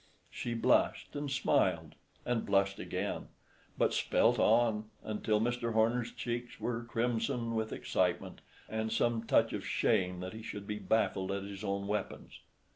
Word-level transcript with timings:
She 0.31 0.55
blushed, 0.55 1.15
and 1.15 1.29
smiled, 1.29 1.93
and 2.25 2.43
blushed 2.43 2.79
again, 2.79 3.27
but 3.77 3.93
spelt 3.93 4.39
on, 4.39 4.89
until 5.03 5.39
Mr. 5.39 5.73
Horner's 5.73 6.11
cheeks 6.11 6.59
were 6.59 6.83
crimson 6.83 7.53
with 7.53 7.71
excitement 7.71 8.41
and 8.67 8.91
some 8.91 9.25
touch 9.27 9.53
of 9.53 9.63
shame 9.63 10.19
that 10.21 10.33
he 10.33 10.41
should 10.41 10.65
be 10.65 10.79
baffled 10.79 11.31
at 11.31 11.43
his 11.43 11.63
own 11.63 11.85
weapons. 11.85 12.39